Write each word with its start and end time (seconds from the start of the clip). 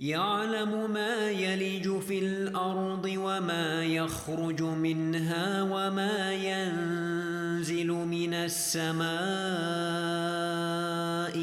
يعلم 0.00 0.90
ما 0.90 1.30
يلج 1.30 1.98
في 1.98 2.18
الأرض 2.18 3.12
وما 3.16 3.84
يخرج 3.84 4.62
منها 4.62 5.62
وما 5.62 6.32
ينزل 6.32 7.86
من 7.86 8.34
السماء 8.34 9.10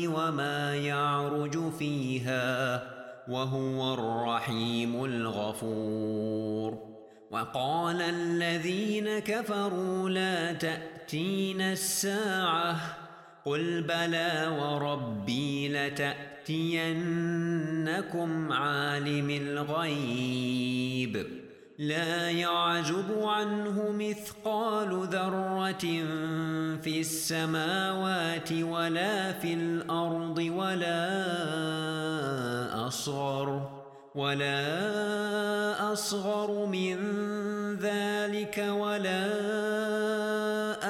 وما 0.08 0.76
يعرج 0.76 1.72
فيها 1.80 2.84
وهو 3.28 3.94
الرحيم 3.94 5.06
الغفور. 5.06 6.78
وقال 7.32 8.02
الذين 8.02 9.20
كفروا 9.20 10.10
لا 10.10 10.54
تأتين 10.54 11.62
الساعة 11.62 12.76
قل 13.46 13.82
بلى 13.82 14.58
وربي 14.60 15.68
لتأتينكم 16.50 18.32
عالم 18.52 19.30
الغيب 19.30 21.28
لا 21.80 22.30
يعزب 22.30 23.22
عنه 23.22 23.92
مثقال 23.92 25.08
ذرة 25.12 25.86
في 26.82 27.00
السماوات 27.00 28.52
ولا 28.52 29.32
في 29.32 29.54
الأرض 29.54 30.38
ولا 30.38 31.28
أصغر 32.88 33.70
ولا 34.16 35.94
أصغر 35.94 36.66
من 36.66 36.98
ذلك 37.76 38.66
ولا 38.70 39.28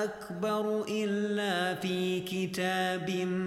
أكبر 0.03 0.85
إلا 0.89 1.75
في 1.75 2.19
كتاب 2.19 3.09
مبين 3.09 3.46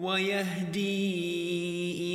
ويهدي 0.00 1.16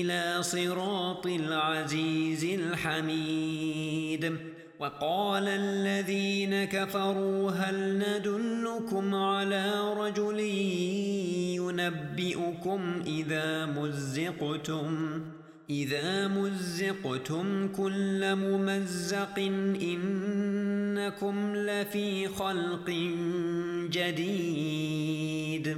إلى 0.01 0.43
صراط 0.43 1.25
العزيز 1.25 2.43
الحميد. 2.43 4.35
وقال 4.79 5.47
الذين 5.47 6.63
كفروا 6.63 7.51
هل 7.51 7.97
ندلكم 7.97 9.15
على 9.15 9.93
رجل 9.97 10.39
ينبئكم 11.59 13.01
إذا 13.07 13.65
مزقتم؟ 13.65 15.21
إذا 15.69 16.27
مزقتم 16.27 17.67
كل 17.67 18.35
ممزق 18.35 19.39
إنكم 19.81 21.55
لفي 21.55 22.27
خلق 22.27 22.89
جديد. 23.91 25.77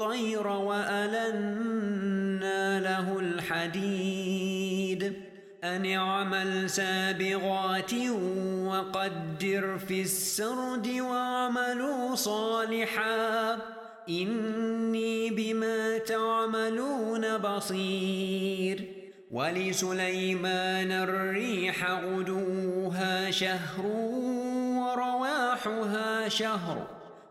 والطير 0.00 0.46
وألنا 0.46 1.20
له 2.80 3.18
الحديد. 3.18 5.12
أن 5.64 5.86
اعمل 5.86 6.70
سابغات 6.70 7.94
وقدر 8.64 9.78
في 9.78 10.02
السرد 10.02 10.86
واعملوا 10.86 12.14
صالحا. 12.14 13.58
إني 14.08 15.30
بما 15.30 15.98
تعملون 15.98 17.38
بصير. 17.38 18.92
ولسليمان 19.30 20.92
الريح 20.92 21.90
غدوها 21.90 23.30
شهر 23.30 23.86
ورواحها 24.76 26.28
شهر. 26.28 26.95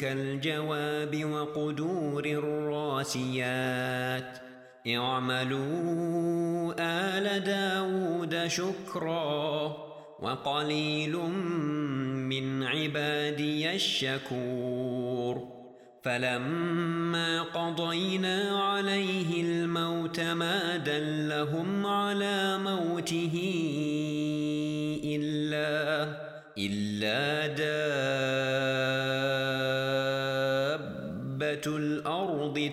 كالجواب 0.00 1.24
وقدور 1.24 2.26
الراسيات. 2.26 4.38
اعملوا 4.96 6.74
آل 6.78 7.44
داود 7.44 8.46
شكرا 8.46 9.76
وقليل 10.20 11.16
من 12.30 12.62
عبادي 12.62 13.74
الشكور. 13.74 15.48
فلما 16.02 17.42
قضينا 17.42 18.62
عليه 18.62 19.42
الموت 19.42 20.20
ما 20.20 20.76
دلهم 20.76 21.86
على 21.86 22.58
موته 22.58 23.34
إلا 25.04 26.08
إلا 26.58 27.46
دابة 27.46 28.29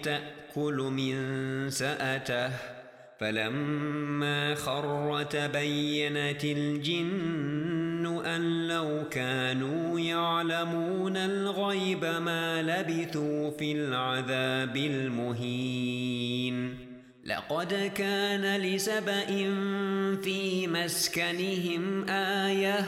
تأكل 0.01 0.75
من 0.75 1.15
سأته. 1.69 2.51
فلما 3.19 4.55
خر 4.55 5.23
تبينت 5.23 6.43
الجن 6.43 8.21
أن 8.25 8.67
لو 8.67 9.03
كانوا 9.11 9.99
يعلمون 9.99 11.17
الغيب 11.17 12.05
ما 12.05 12.61
لبثوا 12.61 13.49
في 13.49 13.71
العذاب 13.71 14.77
المهين. 14.77 16.77
لقد 17.25 17.91
كان 17.95 18.61
لسبأ 18.61 19.25
في 20.21 20.67
مسكنهم 20.67 22.09
آية 22.09 22.85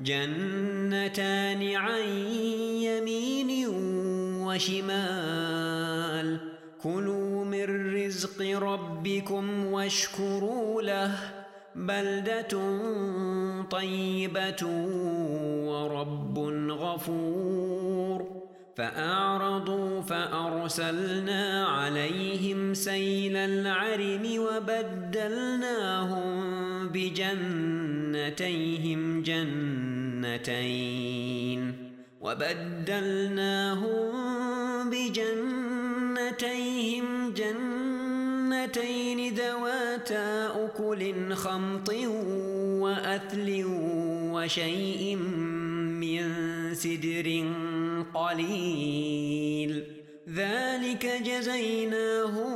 جنتان 0.00 1.74
عن 1.74 2.08
يمين 2.82 3.68
وشمال. 4.46 5.95
كلوا 6.82 7.44
من 7.44 7.94
رزق 7.94 8.58
ربكم 8.58 9.66
واشكروا 9.66 10.82
له 10.82 11.12
بلدة 11.74 12.58
طيبة 13.70 14.66
ورب 15.66 16.38
غفور. 16.70 18.36
فأعرضوا 18.76 20.00
فأرسلنا 20.00 21.66
عليهم 21.66 22.74
سيل 22.74 23.36
العرم 23.36 24.26
وبدلناهم 24.38 26.28
بجنتيهم 26.88 28.22
جنتين 29.22 30.66
وبدلناهم 32.20 33.96
بجنتيهم 36.26 37.32
جنتين 37.32 39.34
ذواتا 39.34 40.46
أكل 40.64 41.34
خمط 41.34 41.88
وأثل 42.82 43.64
وشيء 44.32 45.16
من 45.16 46.24
سدر 46.74 47.44
قليل. 48.14 49.84
ذلك 50.34 51.06
جزيناهم 51.24 52.54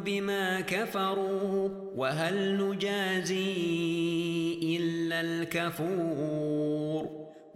بما 0.00 0.60
كفروا 0.60 1.68
وهل 1.96 2.58
نجازي 2.58 4.58
إلا 4.62 5.20
الكفور. 5.20 6.57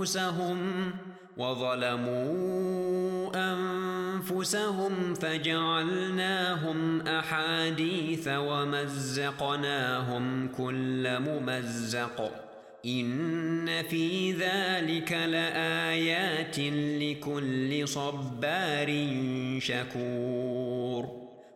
أنفسهم 0.00 0.92
وظلموا 1.36 3.30
أنفسهم 3.52 5.14
فجعلناهم 5.14 7.00
أحاديث 7.00 8.28
ومزقناهم 8.28 9.78
كل 10.48 11.18
ممزق. 11.20 12.32
إن 12.86 13.82
في 13.82 14.32
ذلك 14.32 15.12
لآيات 15.12 16.58
لكل 17.02 17.88
صبار 17.88 19.08
شكور. 19.58 20.69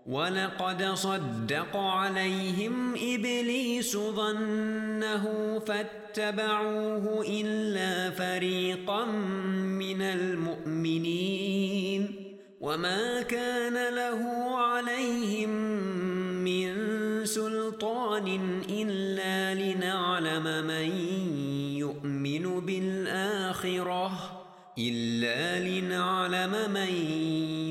ولقد 0.07 0.85
صدق 0.85 1.77
عليهم 1.77 2.95
إبليس 2.95 3.97
ظنه 3.97 5.59
فاتبعوه 5.67 7.25
إلا 7.29 8.11
فريقا 8.11 9.05
من 9.65 10.03
المؤمنين 10.03 11.45
وما 12.61 13.23
كان 13.23 13.95
له 13.95 14.21
عليهم 14.57 15.51
من 16.45 16.75
سلطان 17.25 18.61
إلا 18.69 19.55
لنعلم 19.55 20.67
من 20.67 20.91
يؤمن 21.77 22.61
بالآخرة 22.61 24.11
إلا 24.79 25.61
لنعلم 25.61 26.73
من 26.73 26.95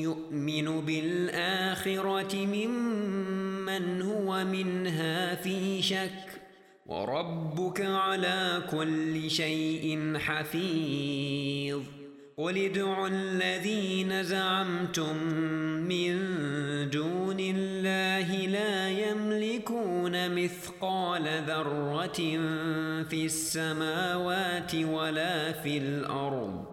يؤمن 0.02 0.82
بالآخرة 0.86 1.43
ممن 2.36 4.02
هو 4.02 4.44
منها 4.44 5.36
في 5.36 5.82
شك 5.82 6.42
وربك 6.86 7.82
على 7.82 8.64
كل 8.72 9.30
شيء 9.30 10.18
حفيظ 10.18 11.82
قل 12.38 12.58
ادعوا 12.58 13.08
الذين 13.08 14.24
زعمتم 14.24 15.18
من 15.88 16.16
دون 16.90 17.38
الله 17.40 18.48
لا 18.48 18.90
يملكون 18.90 20.44
مثقال 20.44 21.44
ذرة 21.48 22.20
في 23.10 23.26
السماوات 23.26 24.76
ولا 24.76 25.52
في 25.52 25.78
الأرض 25.78 26.73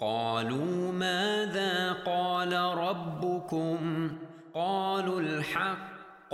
قالوا 0.00 0.92
ماذا 0.92 1.92
قال 1.92 2.52
ربكم؟ 2.52 4.10
قالوا 4.54 5.20
الحق 5.20 6.32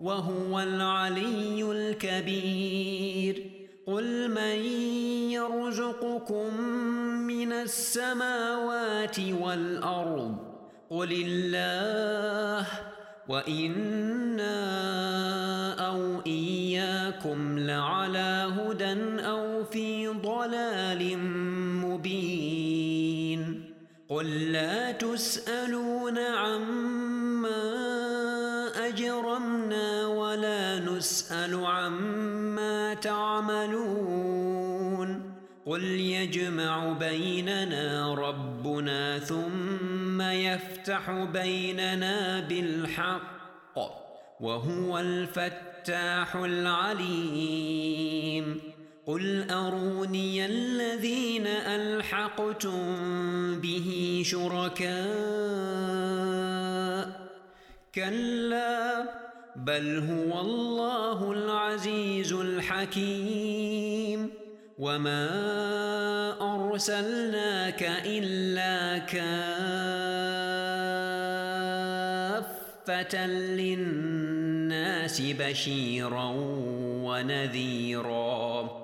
وهو 0.00 0.60
العلي 0.60 1.72
الكبير. 1.72 3.50
قل 3.86 4.30
من 4.30 4.64
يرزقكم 5.30 6.60
من 7.26 7.52
السماوات 7.52 9.20
والأرض؟ 9.20 10.36
قل 10.90 11.12
الله 11.12 12.66
وإنا 13.28 14.54
أو 15.88 16.20
إياكم 16.26 17.58
لعلى 17.58 18.52
هدى 18.58 19.24
أو 19.26 19.64
في 19.64 20.08
ضلال 20.08 21.18
مبين 21.18 21.43
قل 24.14 24.52
لا 24.52 24.92
تسألون 24.92 26.18
عما 26.18 27.62
أجرمنا 28.88 30.06
ولا 30.06 30.78
نسأل 30.78 31.64
عما 31.66 32.94
تعملون 32.94 34.04
قل 35.66 35.82
يجمع 35.82 36.92
بيننا 36.92 38.14
ربنا 38.14 39.18
ثم 39.18 40.22
يفتح 40.22 41.10
بيننا 41.10 42.40
بالحق 42.40 43.34
وهو 44.40 44.98
الفتاح 44.98 46.36
العليم 46.36 47.94
قل 49.06 49.50
أروني 49.50 50.46
الذين 50.46 51.46
ألحقتم 51.46 52.80
به 53.60 54.22
شركاء 54.26 54.94
كلا 57.94 59.04
بل 59.56 59.98
هو 59.98 60.40
الله 60.40 61.32
العزيز 61.32 62.32
الحكيم 62.32 64.30
وما 64.78 65.30
أرسلناك 66.54 67.82
إلا 68.06 68.98
كافة 68.98 69.36
للناس 73.26 75.20
بشيرا 75.20 76.32
ونذيرا 77.04 78.83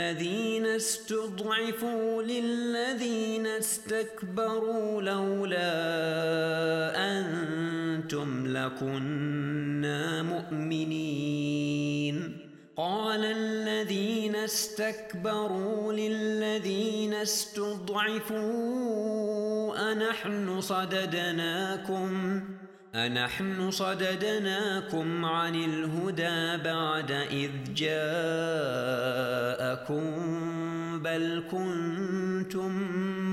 الذين 0.00 0.66
استضعفوا 0.66 2.22
للذين 2.22 3.46
استكبروا 3.46 5.02
لولا 5.02 5.72
أنتم 6.96 8.46
لكنا 8.46 10.22
مؤمنين. 10.22 12.16
قال 12.76 13.24
الذين 13.24 14.36
استكبروا 14.36 15.92
للذين 15.92 17.14
استضعفوا 17.14 18.40
أنحن 19.92 20.60
صددناكم 20.60 22.40
أنحن 22.94 23.70
صددناكم 23.70 25.24
عن 25.24 25.54
الهدى 25.54 26.62
بعد 26.64 27.10
إذ 27.10 27.50
جاءكم 27.74 28.00
بل 31.02 31.44
كنتم 31.50 32.72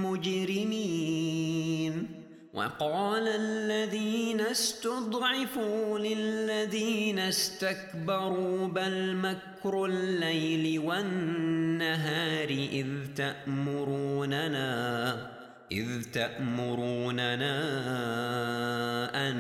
مجرمين 0.06 2.08
وقال 2.54 3.28
الذين 3.28 4.42
استضعفوا 4.42 6.00
للذين 6.00 7.20
استكبروا 7.20 8.68
بل 8.68 9.16
مكر 9.16 9.86
الليل 9.86 10.80
والنهار 10.80 12.50
إذ 12.50 12.88
تأمروننا 13.16 14.58
إذ 15.72 16.04
تأمروننا 16.14 17.58
أن 19.30 19.38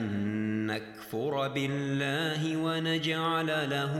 نكفر 0.67 1.47
بالله 1.47 2.57
ونجعل 2.57 3.69
له 3.69 3.93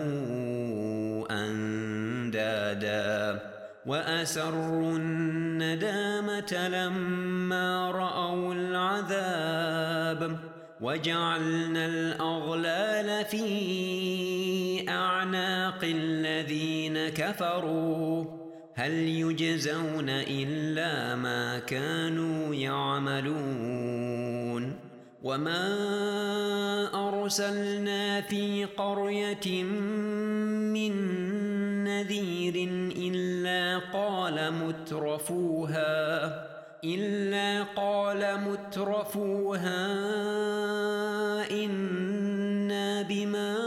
أندادا 1.32 3.40
وأسروا 3.86 4.98
الندامة 4.98 6.68
لما 6.68 7.92
رأوا 7.92 8.54
العذاب 8.54 10.38
وجعلنا 10.82 11.86
الأغلال 11.86 13.26
في 13.26 14.90
أعناق 14.90 15.84
الذين 15.84 17.10
كفروا 17.10 18.37
هل 18.78 18.94
يجزون 18.94 20.10
إلا 20.10 21.16
ما 21.16 21.60
كانوا 21.60 22.56
يعملون 22.56 23.98
وما 25.24 25.68
أرسلنا 27.10 28.22
في 28.22 28.66
قرية 28.66 29.64
من 29.64 30.94
نذير 31.84 32.70
إلا 32.98 33.78
قال 33.94 34.54
مترفوها 34.54 35.98
إلا 36.84 37.64
قال 37.64 38.40
مترفوها 38.42 39.86
إنا 41.52 43.02
بما 43.02 43.67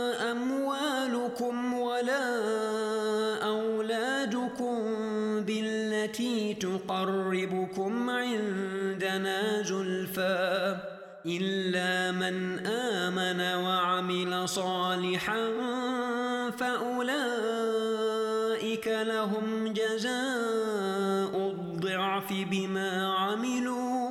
تقربكم 7.31 8.09
عندنا 8.09 9.61
زلفى 9.61 10.77
إلا 11.25 12.11
من 12.11 12.59
آمن 12.67 13.41
وعمل 13.63 14.49
صالحا 14.49 15.51
فأولئك 16.59 16.87
لهم 18.87 19.73
جزاء 19.73 21.37
الضعف 21.37 22.33
بما 22.51 23.13
عملوا 23.15 24.09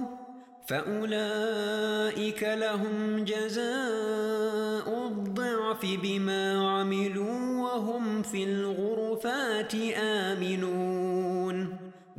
فأولئك 0.66 2.42
لهم 2.42 3.24
جزاء 3.24 5.06
الضعف 5.06 5.86
بما 6.02 6.68
عملوا 6.68 7.62
وهم 7.62 8.22
في 8.22 8.44
الغرفات 8.44 9.74
آمنون 9.96 11.00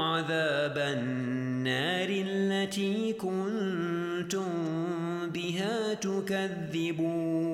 عذاب 0.00 0.78
النار 0.78 2.08
التي 2.10 3.12
كنتم 3.12 4.44
بها 5.34 5.94
تكذبون. 5.94 7.50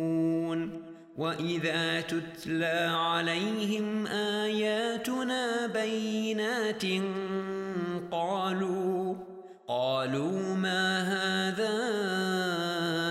وإذا 1.17 2.01
تتلى 2.01 2.91
عليهم 2.95 4.07
آياتنا 4.07 5.67
بينات 5.67 6.85
قالوا 8.11 9.15
قالوا 9.69 10.55
ما 10.55 11.01
هذا 11.01 11.77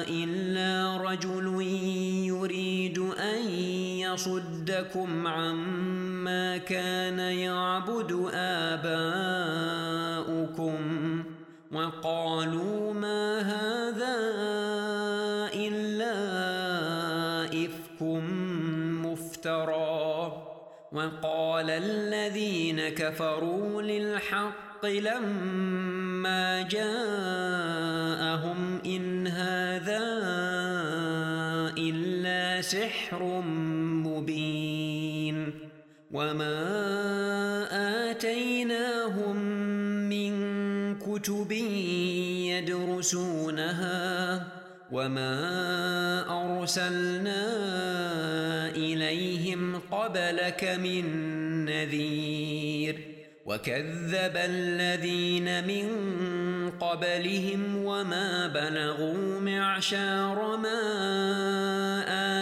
إلا 0.09 0.97
رجل 0.97 1.61
يريد 2.25 2.99
أن 2.99 3.49
يصدكم 3.99 5.27
عما 5.27 6.04
كان 6.58 7.20
يعبد 7.20 8.29
آباؤكم 8.34 9.36
وقالوا 11.72 12.94
ما 12.94 13.39
هذا 13.39 14.15
إلا 15.53 16.15
إفك 17.65 18.01
مفترى 19.05 20.41
وقال 20.91 21.70
الذين 21.70 22.89
كفروا 22.89 23.82
للحق 23.82 24.86
لما 24.86 26.62
جاءهم 26.62 28.05
إن 28.86 29.27
هذا 29.27 30.03
إلا 31.77 32.62
سحر 32.62 33.41
مبين 34.05 35.04
وما 36.12 36.55
آتيناهم 38.12 39.35
من 40.09 40.33
كتب 41.00 41.51
يدرسونها 42.51 44.43
وما 44.91 45.35
أرسلنا 46.45 47.41
إليهم 48.75 49.79
قبلك 49.91 50.63
من 50.63 51.05
نذير 51.65 52.64
وكذب 53.45 54.33
الذين 54.35 55.67
من 55.67 55.89
قبلهم 56.79 57.85
وما 57.85 58.47
بلغوا 58.47 59.39
معشار 59.39 60.57
ما 60.57 60.81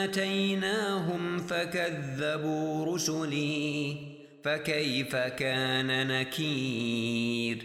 آتيناهم 0.04 1.38
فكذبوا 1.38 2.96
رسلي 2.96 3.96
فكيف 4.44 5.16
كان 5.16 6.08
نكير 6.08 7.58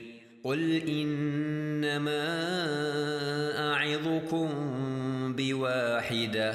قل 0.44 0.82
إنما 0.88 2.24
أعظكم 3.72 4.48
بواحدة 5.36 6.54